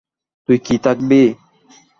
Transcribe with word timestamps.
তুই 0.49 0.57
কি 0.65 0.75
থাকবি? 0.83 1.21